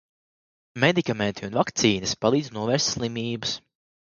[0.83, 3.55] Medikamenti un vakcīnas palīdz novērst slimības.